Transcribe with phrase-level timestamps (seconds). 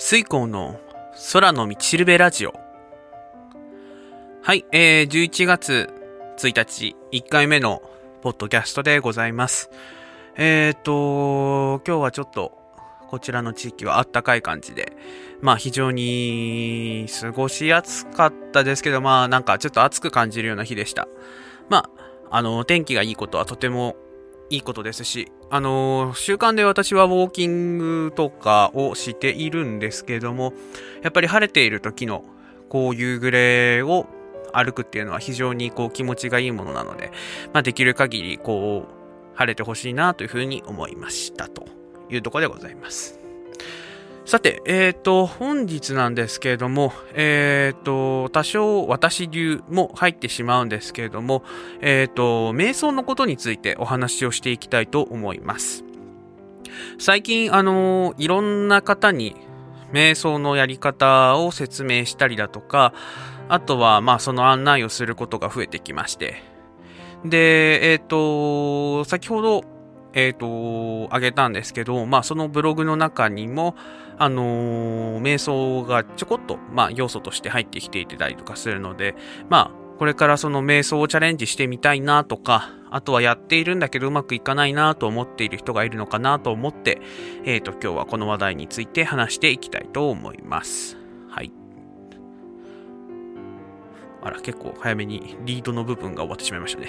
[0.00, 0.78] 水光の
[1.32, 2.54] 空の道しるべラジオ。
[4.44, 5.92] はい、えー、11月
[6.38, 7.82] 1日、1回目の
[8.22, 9.70] ポッドキャストでございます。
[10.36, 12.56] えっ、ー、と、今日はちょっと、
[13.08, 14.92] こちらの地域はあったかい感じで、
[15.40, 21.08] まあ非常に過ごしやすかったですけど、まあなんかちょっと暑く感じるような日でした。
[21.68, 21.90] ま
[22.30, 23.96] あ、あの、天気がいいことはとても
[24.50, 30.52] いいことですし、あのー、習慣で私はウォーキングとかをしているんですけども、
[31.02, 32.24] やっぱり晴れている時の
[32.68, 33.30] こう夕暮
[33.76, 34.06] れを
[34.52, 37.12] 歩くっていうのは非常にこう気持ちがいいものなので、
[37.52, 41.66] まあ、できる限りこう晴れてほしいなというふうに思いましたと
[42.10, 43.27] いうところでございます。
[44.28, 51.42] さて、えっ、ー、と、本日なんですけれども、えっ、ー、と、多少私流も入ってしまうんですけれども、
[51.80, 55.82] えっ、ー、と、瞑想のことについてお話をしていきたいと思います。
[56.98, 59.34] 最近、あのいろんな方に
[59.94, 62.92] 瞑想のやり方を説明したりだとか、
[63.48, 66.42] あとは、まあ、その案内をすることが増えてきまして、
[67.24, 69.77] で、えっ、と、先ほど、
[70.14, 73.76] えっ、と、あげたんですけど、まあ、そのブログの中にも、
[74.18, 79.14] あのー、瞑想がちょこっと、まあ、要素として入ってきていたりとかするので、
[79.48, 87.00] まあ、これからその瞑想をチャレンジしてみたいなとか、あとはやっているんだけどうまくいかないなと思っている人がいるのかなと思って、
[87.44, 90.97] えっ、ー、と、今日はこの話題について話していきたいと思います。
[94.22, 96.88] あら、結構早めにリードの部分が終わってしまいましたね。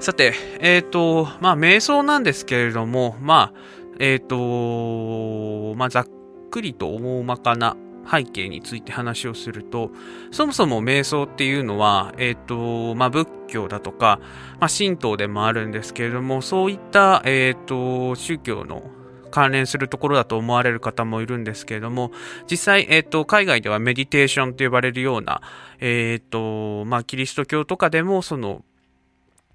[0.00, 3.58] さて、えっ、ー、と、まあ、瞑想なんですけれども、まあ、
[3.98, 6.06] えっ、ー、と、まあ、ざっ
[6.50, 7.76] くりと大まかな
[8.10, 9.90] 背景について話をすると、
[10.30, 14.20] そもそも瞑想っていうのは、えっ、ー、と、まあ、仏教だとか、
[14.60, 18.82] まあ、神道でもあるんですけれども、そういった、えっ、ー、と、宗教の
[19.30, 22.12] 関連するところだと思われる方もいるんですけれども、
[22.50, 25.40] 実際、えっ、ー、と、海外ではメディテーションと呼ばれるような、
[25.80, 28.64] えっ、と、まあ、キリスト教とかでも、その、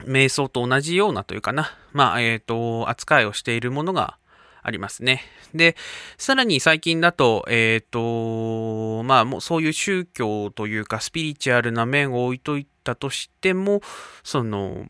[0.06, 4.18] 瞑想と同じようなというかな、まあ、えっ、と、扱いをしているものが
[4.64, 5.22] ありますね。
[5.54, 5.76] で、
[6.18, 13.82] さらに最近だと、えっ、ー、と、まあ、もうそういう宗教というか、スピリチュアルな面を置いといたとしても、
[14.24, 14.88] その、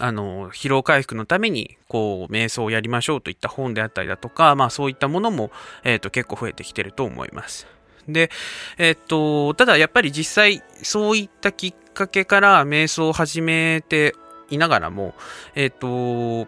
[0.00, 5.50] あの、疲労回復のために、こう、瞑想をやりましょうといった本であったりだとか、まあそういったものも、
[5.84, 7.66] えっ、ー、と、結構増えてきてると思います。
[8.08, 8.30] で、
[8.78, 14.14] えっ、ー、と、ただやっぱり実際、そういったきっかけから瞑想を始めて
[14.50, 15.14] いながらも、
[15.54, 16.46] えっ、と、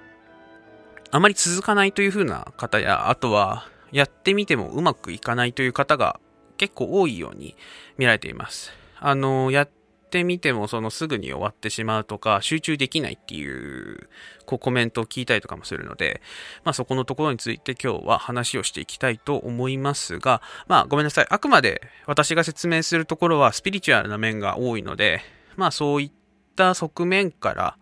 [1.11, 6.19] あまり続かないという風な方や、あとは、やってみてもうまくいかないという方が
[6.56, 7.55] 結構多いように
[7.97, 8.72] 見られています。
[8.99, 9.84] あの、やって
[10.14, 14.08] てみてもそのすぐに終わってしまうとか、集中できないっていう、
[14.47, 16.22] こうコメントを聞いたりとかもするので、
[16.62, 21.26] まあそこのところについて今日は話をしていきたいと思いますが、まあごめんなさい。
[21.28, 25.20] あくまで私が説明するところはスピリチュアルな面が多いので、
[25.56, 26.12] まあそういっ
[26.54, 27.76] た側面から、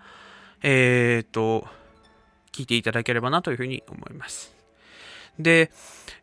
[0.62, 1.66] えっ、ー、と、
[2.50, 4.61] 聞いていただければなというふうに思います。
[5.38, 5.70] で、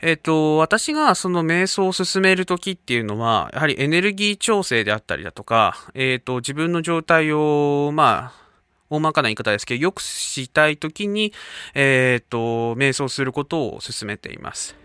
[0.01, 8.49] えっ、と、私がその瞑想を進めるときっていうのは、やはりエネルギー調整であったりだとか、えっ、と、自分の状態を、まあ、
[8.89, 11.33] 大まかな言い方ですけど、よくしたいときに、
[11.75, 14.75] えっ、と、瞑想することを進めています。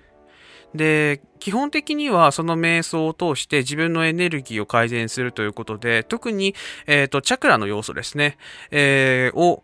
[0.75, 6.55] で、基本的にはその瞑想を通して自分のエネルギーを改善するということで、特に、
[6.87, 8.37] えっ、と、チャクラの要素ですね、
[8.73, 9.63] えー、を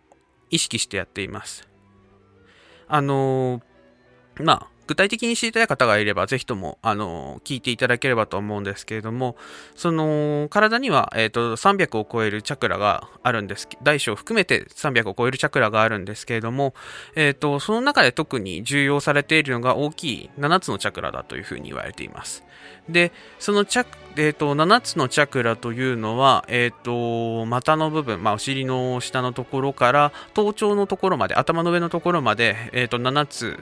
[0.51, 1.69] 意識してやっています。
[2.87, 3.61] あの、
[4.41, 9.37] まあ、具体的に知りたい方がいれば、ぜひとも、あの、聞いていただければと思うんですけれども、
[9.77, 13.69] その、体には、えっ、ー、と、300を超えるチャクラがあるんです。
[13.85, 16.75] 大小含めて300を超えるチャクラがあるんですけれども、
[17.15, 22.43] えっ、と、その中で特に重要されているのが大きい7つのチャクラだというふうに言われています。
[22.89, 23.87] で、そのチャ
[24.17, 33.61] えーと、7つのチャクラというのは、えーと、股の部分、まあ、お尻の下のところから頭頂のところまで頭の上のところまで、えーと、7つ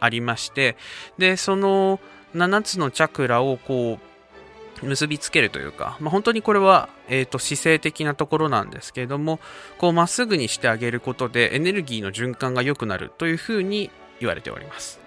[0.00, 0.76] ありまして
[1.18, 2.00] でその
[2.34, 3.98] 7つのチャクラをこ
[4.82, 9.38] う結びつけるというか、まあ、本当にこれは、えーと姿勢的なところなんですけれども
[9.78, 13.90] こうまっすぐにしてあげることでエネルギーの循環が良くなるというふうに
[14.20, 15.04] 言われております。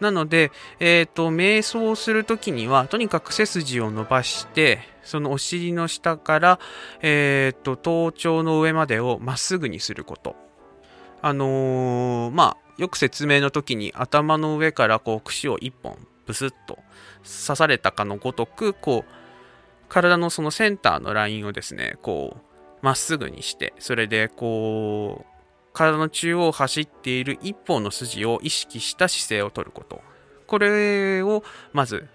[0.00, 6.58] なので、え、ー、と、瞑想するときには、とにかく背筋を伸ばして、そのお尻の下から、
[7.02, 10.36] えっ、ー、と、頭頂の上までをまっすぐにすること。
[11.20, 16.78] あのー、まあ、よく説明の時に頭の上からこう串を一本ブスッと
[17.22, 19.12] 刺されたかのごとく、こう、
[19.90, 22.40] 体のそのセンターのラインをですね、こう、
[22.80, 30.00] まっすぐにして、それでこう、体の中央を走っている一本の筋を意識した姿勢をとること。
[30.46, 31.44] これを
[31.74, 32.08] まず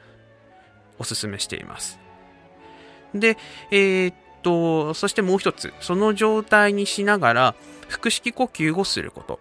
[0.97, 1.99] おすすめしています。
[3.13, 3.37] で、
[3.69, 7.55] えー、っと、そしてもう一つ、その状態にしながら
[7.87, 9.39] 腹式呼吸をすること。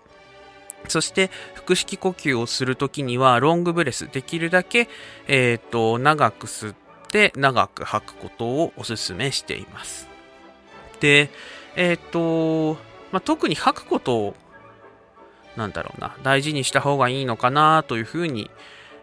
[0.89, 4.89] そして、腹式呼吸をするときには、ロングブレス、できるだけ、
[5.27, 6.77] えー、っと、長く吸っ
[7.11, 10.09] て、長く吐くことをお勧めしています。
[11.01, 11.31] で、
[11.77, 12.81] えー、っと、
[13.13, 14.35] まあ、特に吐くことを、
[15.57, 18.51] なんだろうな、大事にした方がいいのかなというふうに、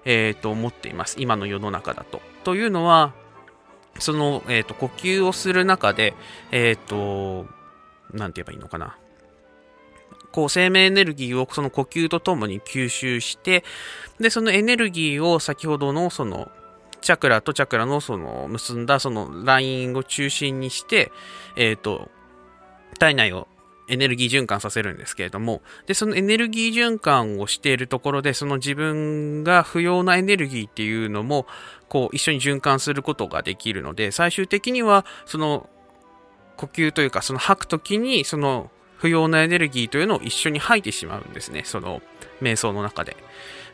[0.06, 1.16] えー、と思っています。
[1.20, 2.22] 今の世の中だと。
[2.44, 3.14] というのは、
[4.00, 6.14] その、えっ、ー、と、呼吸をする中で、
[6.52, 7.48] えっ、ー、と、
[8.14, 8.98] なんて言えばいいのかな。
[10.32, 13.64] こう、生命エネルギーをその呼吸とともに吸収して、
[14.20, 16.50] で、そのエネルギーを先ほどのその、
[17.02, 21.12] チャクラとチャクラのその結んだそのラインを中心にして、
[21.56, 22.10] えっ、ー、と、
[23.00, 23.48] 体内を
[23.88, 31.46] エネルギー循環させるんですけれども、で、そのエネルギー循環をしているところで、その自分が不要なエネルギーっていうのも、
[31.90, 35.68] こう、一緒に循環することができるので、最終的には、その、
[36.56, 42.04] 呼吸というか、その吐くときに、その、不要なエネルギーというのを一緒に吐いてしまうんですね、その、
[42.40, 43.18] 瞑想の中で。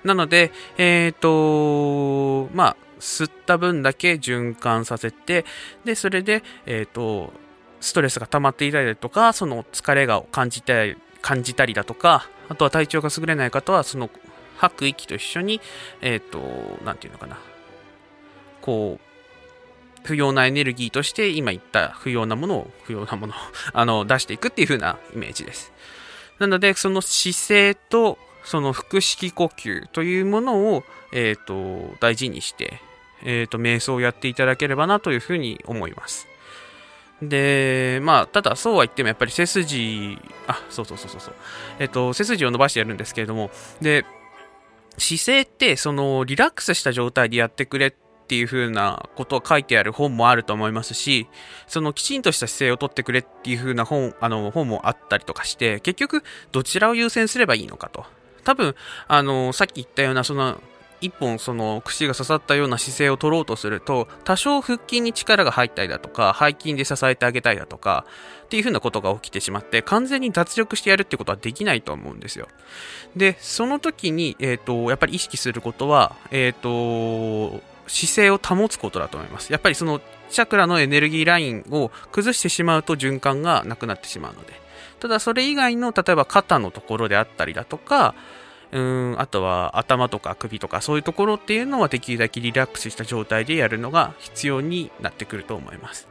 [0.06, 5.45] なので、えっ、ー、と、まあ、吸った分だけ循環させて、
[5.83, 7.33] で、それで、えっ、ー、と、
[7.81, 14.09] ストレスが溜まっていたりだとか、その疲れが感じたり、感じたりだとか、あとは体調が優れない方は、その
[14.56, 15.59] 吐く息と一緒に、
[16.01, 17.38] えっ、ー、と、なんていうのかな。
[18.62, 19.07] こう、
[20.07, 23.36] 不要なエネルギーとして今言った不要なものを、不要なものを
[23.74, 25.74] あの、出していくっていう風なイメージです。
[26.39, 32.80] なので、その姿勢と、その腹式呼吸というものを、えっ、ー、と、大事にして、
[33.24, 36.27] えっ、ー、と、瞑想をやっていただければなというふうに思います。
[37.21, 40.18] で、まあ、ただそうは言ってもやっぱり背筋、
[40.48, 41.33] あ、そうそうそうそうそう、
[41.80, 43.50] えっと、背筋を伸ばしてやるんですけれども、
[43.81, 44.06] で、
[44.98, 47.94] 姿勢ってそのリラックスした状態でやってくれっ
[48.27, 51.29] っていう風なことを書いてある本もあると思いますし、
[51.65, 58.06] そのきちんとした姿勢をとってくれっていう風な本、あの、本もあったりとかして、結局どちらを優先すればいいのかと。
[58.44, 58.75] 多分、
[59.07, 60.62] あの、さっき言ったようなその
[61.00, 68.06] 一本その串が刺さったような姿勢を取ろうとすると、多少腹筋に力が入ったりだとか、背筋で支えてあげたりだとか、
[68.45, 72.47] っていう風なことが起きてしまって、完全に脱力してやるってことはできないと思うんですよ。
[73.15, 79.51] で、その時に、え、ー、と、やっぱり意識することは、えっ、ー、と、姿勢を保つことだと思います。
[79.51, 84.54] やっぱりそのチャクラのエネルギーラインを崩してしまうと循環がなくなってしまうので。
[85.00, 88.16] ただそれ以外の、例えば肩のところであったりだとか、
[88.72, 96.07] うん、あとは頭とか首とかそういうところっていうのはできるだけリラックスした状態でやるのが必要になってくると思います。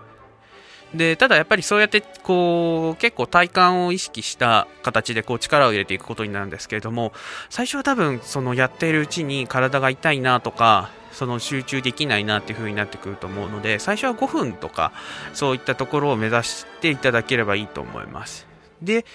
[0.95, 7.13] で、ただやっぱりそうやってこう結構体幹を意識した形でこう力を入れていくことになるんですけれども、
[7.51, 14.93] 最初は多分そのやっているうちに体が痛いなとか、その集中できないなっていう風になってくると思うので、最初は5分とか
[15.33, 18.47] そういったところを目指していただければいいと思います。
[18.83, 19.07] で、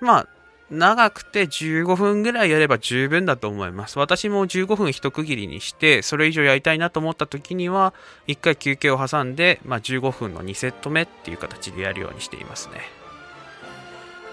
[0.00, 0.28] まあ
[0.70, 3.98] 長くて15分ぐらいやれば十分だと思います。
[3.98, 7.92] 私も15分一区切りにして、それ以上やりたいなと思った時には、
[8.28, 12.82] 1回休憩を挟んで、まあ、15分の2セット目っていう形でやるようにしていますね。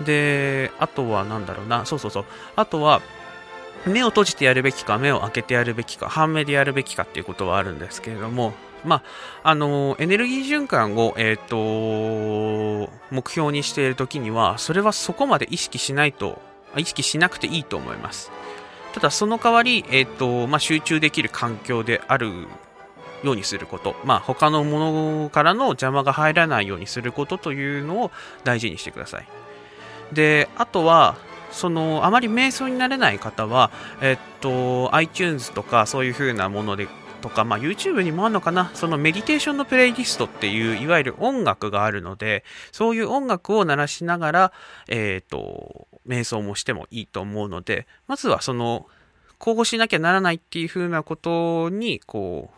[0.05, 2.25] で、あとは何だろうな、そうそうそう。
[2.55, 3.01] あとは、
[3.85, 8.53] 目を閉じてやるべきか、目を開けてやるべきか、半目でやるべきかっていうことはあるんですけれども、
[8.83, 9.03] ま
[9.43, 16.41] あ、あのエネルギー循環を、え、ー、と、目標にしているときには、それはそこまで意識しないと、
[16.75, 18.31] 意識しなくていいと思います。
[18.93, 22.47] ただ、その代わり、え、ー、と、まあ、集中できる環境である
[23.23, 28.11] ようにすること、まあ、他のものからの邪魔が入らないようにすることというのを
[28.43, 29.27] 大事にしてください。
[30.13, 31.15] で、あとは、
[31.57, 33.71] そのあまり瞑想になれない方は、
[34.01, 36.87] えっと、iTunes とかそういう風なもので
[37.21, 44.53] とか、まあ、YouTube にもあるのかな、そのメディテーションのプレイリストっていう、いわゆる音楽があるので、そういう音楽を鳴らしながら、
[44.87, 48.87] えっ、ー、と、瞑想もしてもいいと思うので、まずはその、
[49.39, 52.56] こうしなきゃならないっていう風なことに、こう、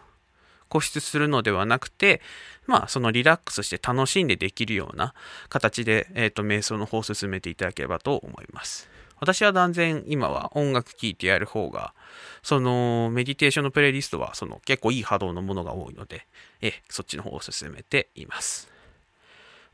[0.69, 2.21] 固執するのではなくて、
[2.65, 5.13] まあ、そのリラックスして楽しんでできるような
[5.49, 8.89] 形で、えっ、ー、と、瞑想の方を進めていただければと思います。
[9.19, 11.93] 私は断然今は音楽聴いてやる方が、
[12.41, 16.25] そのメディテーションのプレイリストはその結構いい波動のものが多いので、
[16.61, 18.69] えそっちの方を進めています。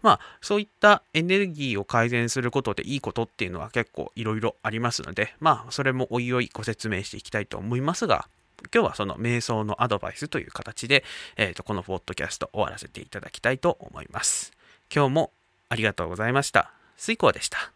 [0.02, 8.28] まあ、そういったエネルギーを改善することでいいことっていうのは結構いろいろありますので、まあ、それもおいおいご説明していきたいと思いますが、
[8.74, 11.03] 今日はその瞑想のアドバイスという形で、
[11.38, 14.51] えー、とこのポッドキャスト終わらせていただきたいと思います。
[14.93, 15.31] 今日も
[15.69, 16.72] ありがとうございました。
[16.98, 17.75] 水光でした。